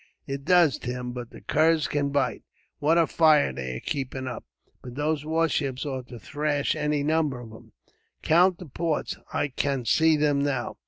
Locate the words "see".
9.85-10.17